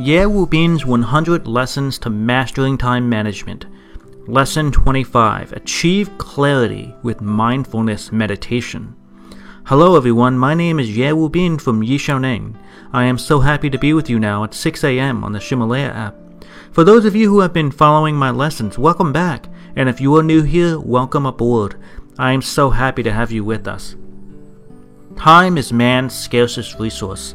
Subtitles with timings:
[0.00, 3.66] Ye Wu Bin's 100 Lessons to Mastering Time Management.
[4.26, 8.96] Lesson 25 Achieve Clarity with Mindfulness Meditation.
[9.66, 12.56] Hello everyone, my name is Ye Wu Bin from Yixiaoneng.
[12.94, 15.22] I am so happy to be with you now at 6 a.m.
[15.22, 16.16] on the Ximalaya app.
[16.72, 20.16] For those of you who have been following my lessons, welcome back, and if you
[20.16, 21.78] are new here, welcome aboard.
[22.18, 23.96] I am so happy to have you with us.
[25.18, 27.34] Time is man's scarcest resource.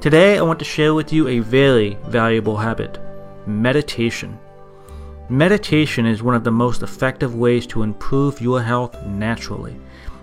[0.00, 3.00] Today, I want to share with you a very valuable habit
[3.48, 4.38] meditation.
[5.28, 9.76] Meditation is one of the most effective ways to improve your health naturally.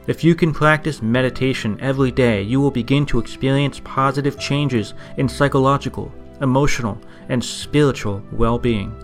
[0.07, 5.27] If you can practice meditation every day, you will begin to experience positive changes in
[5.27, 8.95] psychological, emotional, and spiritual well being.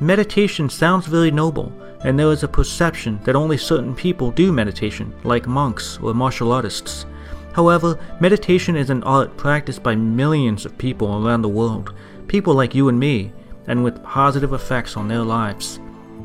[0.00, 1.70] Meditation sounds very noble,
[2.02, 6.50] and there is a perception that only certain people do meditation, like monks or martial
[6.50, 7.04] artists.
[7.52, 11.94] However, meditation is an art practiced by millions of people around the world,
[12.28, 13.32] people like you and me,
[13.66, 15.80] and with positive effects on their lives.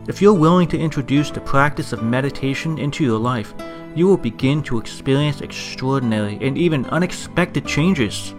[0.08, 3.54] If you're willing to introduce the practice of meditation into your life,
[3.96, 8.34] you will begin to experience extraordinary and even unexpected changes.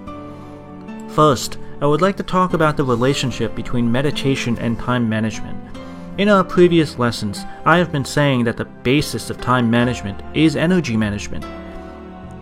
[1.08, 5.56] First, I would like to talk about the relationship between meditation and time management.
[6.18, 10.56] In our previous lessons, I have been saying that the basis of time management is
[10.56, 11.44] energy management.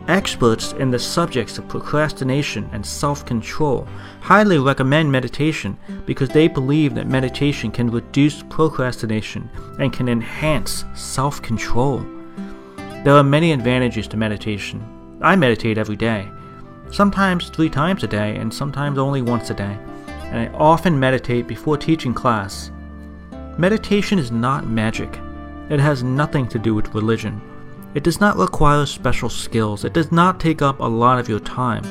[0.08, 3.86] Experts in the subjects of procrastination and self control
[4.20, 11.40] highly recommend meditation because they believe that meditation can reduce procrastination and can enhance self
[11.40, 12.04] control.
[13.04, 14.84] There are many advantages to meditation.
[15.22, 16.28] I meditate every day,
[16.90, 21.46] sometimes three times a day, and sometimes only once a day, and I often meditate
[21.46, 22.72] before teaching class.
[23.56, 25.20] Meditation is not magic,
[25.70, 27.40] it has nothing to do with religion.
[27.94, 29.84] It does not require special skills.
[29.84, 31.84] It does not take up a lot of your time.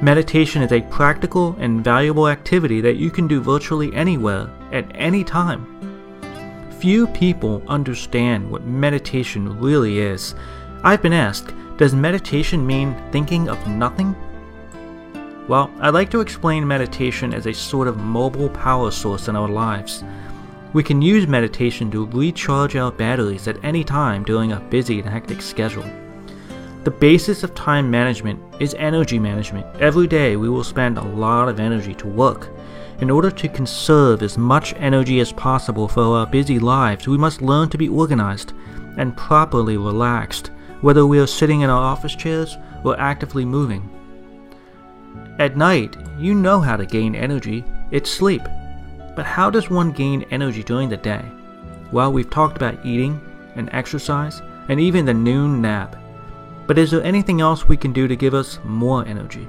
[0.00, 5.24] Meditation is a practical and valuable activity that you can do virtually anywhere, at any
[5.24, 5.66] time.
[6.78, 10.34] Few people understand what meditation really is.
[10.82, 14.16] I've been asked, does meditation mean thinking of nothing?
[15.48, 19.48] Well, I'd like to explain meditation as a sort of mobile power source in our
[19.48, 20.04] lives.
[20.72, 25.08] We can use meditation to recharge our batteries at any time during a busy and
[25.08, 25.84] hectic schedule.
[26.84, 29.66] The basis of time management is energy management.
[29.80, 32.48] Every day we will spend a lot of energy to work.
[33.00, 37.42] In order to conserve as much energy as possible for our busy lives, we must
[37.42, 38.54] learn to be organized
[38.96, 40.50] and properly relaxed,
[40.80, 43.88] whether we are sitting in our office chairs or actively moving.
[45.38, 48.40] At night, you know how to gain energy it's sleep.
[49.14, 51.24] But how does one gain energy during the day?
[51.90, 53.20] Well, we've talked about eating
[53.56, 55.96] and exercise and even the noon nap.
[56.66, 59.46] But is there anything else we can do to give us more energy?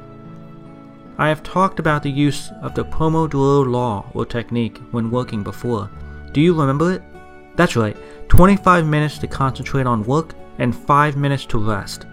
[1.17, 5.89] I have talked about the use of the Pomodoro law or technique when working before.
[6.31, 7.03] Do you remember it?
[7.55, 7.95] That's right,
[8.29, 12.07] 25 minutes to concentrate on work and 5 minutes to rest.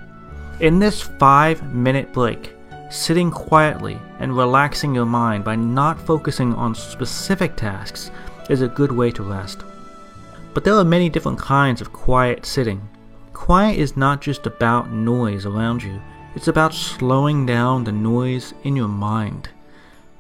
[0.61, 2.55] In this 5 minute break,
[2.91, 8.11] Sitting quietly and relaxing your mind by not focusing on specific tasks
[8.49, 9.63] is a good way to rest.
[10.55, 12.89] But there are many different kinds of quiet sitting.
[13.33, 16.03] Quiet is not just about noise around you,
[16.35, 19.51] it's about slowing down the noise in your mind.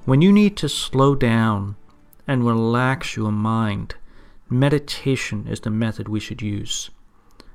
[0.04, 1.74] When you need to slow down
[2.28, 3.96] and relax your mind,
[4.48, 6.90] meditation is the method we should use.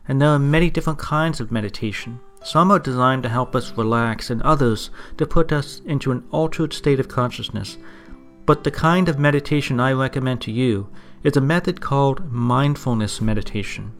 [0.09, 2.19] And there are many different kinds of meditation.
[2.45, 6.73] Some are designed to help us relax, and others to put us into an altered
[6.73, 7.79] state of consciousness.
[8.45, 10.87] But the kind of meditation I recommend to you
[11.23, 13.91] is a method called mindfulness meditation.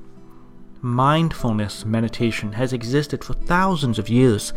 [0.80, 4.54] Mindfulness meditation has existed for thousands of years.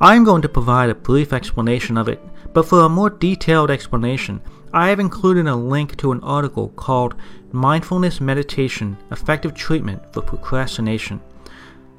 [0.00, 2.20] I'm going to provide a brief explanation of it,
[2.52, 4.40] but for a more detailed explanation,
[4.72, 7.16] I have included a link to an article called
[7.50, 11.20] Mindfulness Meditation Effective Treatment for Procrastination.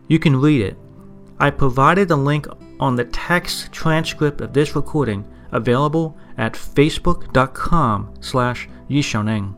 [0.07, 0.77] You can read it
[1.39, 2.47] I provided the link
[2.79, 9.55] on the text transcript of this recording available at facebook.com slash yixiaoneng.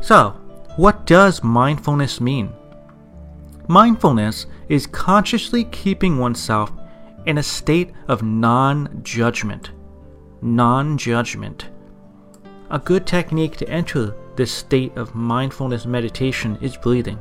[0.00, 0.30] So,
[0.76, 2.52] what does mindfulness mean?
[3.68, 6.72] Mindfulness is consciously keeping oneself
[7.26, 9.70] in a state of non-judgment.
[10.42, 11.68] Non-judgment.
[12.70, 17.18] A good technique to enter this state of mindfulness meditation is breathing.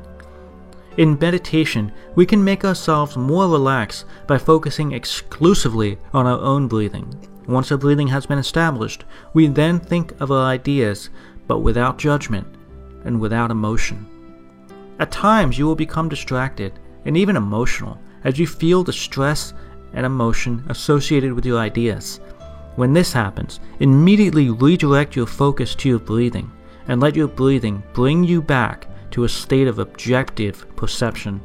[1.00, 7.08] In meditation, we can make ourselves more relaxed by focusing exclusively on our own breathing.
[7.48, 11.10] Once our breathing has been established, we then think of our ideas,
[11.48, 12.46] but without judgment
[13.06, 14.06] and without emotion.
[15.00, 19.54] At times, you will become distracted and even emotional as you feel the stress
[19.94, 22.20] and emotion associated with your ideas.
[22.76, 26.52] When this happens, immediately redirect your focus to your breathing
[26.90, 31.42] and let your breathing bring you back to a state of objective perception.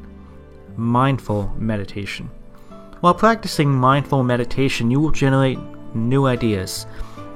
[0.76, 2.31] Mindful meditation.
[3.00, 5.58] While practicing mindful meditation, you will generate
[5.94, 6.87] new ideas.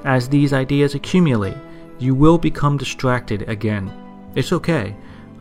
[0.03, 1.57] As these ideas accumulate,
[1.99, 3.91] you will become distracted again.
[4.35, 4.95] It's okay.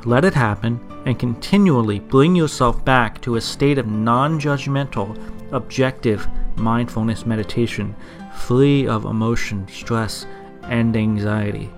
[0.04, 5.16] Let it happen and continually bring yourself back to a state of non judgmental,
[5.52, 6.26] objective
[6.56, 7.94] mindfulness meditation,
[8.36, 10.26] free of emotion, stress,
[10.64, 11.70] and anxiety.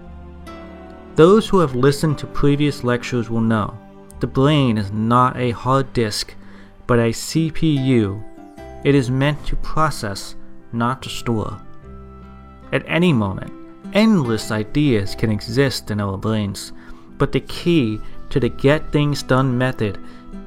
[1.20, 3.76] Those who have listened to previous lectures will know
[4.20, 6.34] the brain is not a hard disk,
[6.86, 8.24] but a CPU.
[8.86, 10.34] It is meant to process,
[10.72, 11.60] not to store.
[12.72, 13.52] At any moment,
[13.92, 16.72] endless ideas can exist in our brains,
[17.18, 18.00] but the key
[18.30, 19.98] to the Get Things Done method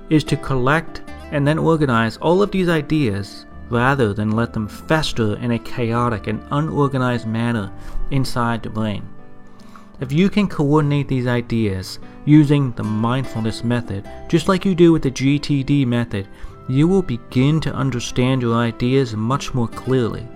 [0.09, 5.37] is to collect and then organize all of these ideas rather than let them fester
[5.37, 7.71] in a chaotic and unorganized manner
[8.09, 9.07] inside the brain.
[9.99, 15.03] If you can coordinate these ideas using the mindfulness method, just like you do with
[15.03, 16.27] the GTD method,
[16.67, 20.27] you will begin to understand your ideas much more clearly.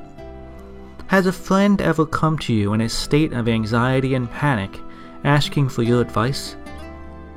[1.08, 4.80] Has a friend ever come to you in a state of anxiety and panic,
[5.24, 6.56] asking for your advice?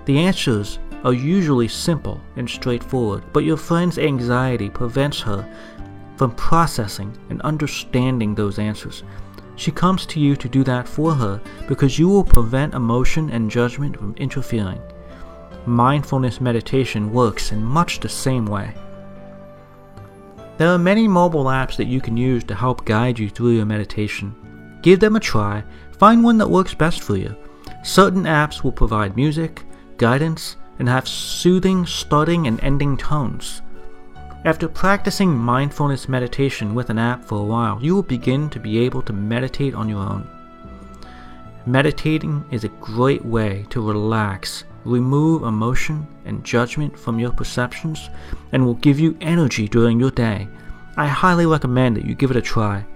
[0.04, 5.48] The answers are usually simple and straightforward, but your friend's anxiety prevents her
[6.16, 9.04] from processing and understanding those answers.
[9.60, 13.50] She comes to you to do that for her because you will prevent emotion and
[13.50, 14.80] judgment from interfering.
[15.66, 18.72] Mindfulness meditation works in much the same way.
[20.56, 23.66] There are many mobile apps that you can use to help guide you through your
[23.66, 24.34] meditation.
[24.80, 25.62] Give them a try,
[25.98, 27.36] find one that works best for you.
[27.84, 29.66] Certain apps will provide music,
[29.98, 33.60] guidance, and have soothing starting and ending tones.
[34.42, 38.78] After practicing mindfulness meditation with an app for a while, you will begin to be
[38.78, 40.26] able to meditate on your own.
[41.66, 48.08] Meditating is a great way to relax, remove emotion and judgment from your perceptions,
[48.52, 50.48] and will give you energy during your day.
[50.96, 52.86] I highly recommend that you give it a try.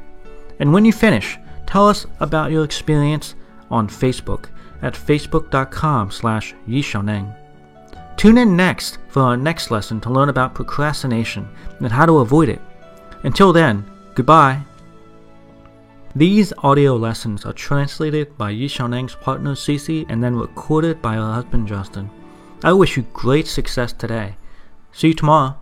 [0.61, 1.37] And when you finish,
[1.67, 3.35] tell us about your experience
[3.71, 4.47] on Facebook
[4.81, 7.44] at facebook.com slash yixiaoneng.
[8.25, 11.47] Tune in next for our next lesson to learn about procrastination
[11.81, 12.63] and how to avoid it.
[13.23, 13.85] Until then,
[14.15, 14.63] goodbye.
[16.17, 21.69] These audio lessons are translated by Yixiaoneng's partner Cece and then recorded by her husband
[21.69, 22.09] Justin.
[22.63, 24.37] I wish you great success today.
[24.93, 25.59] See you tomorrow.